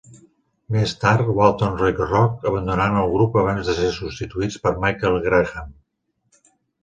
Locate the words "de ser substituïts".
3.71-4.57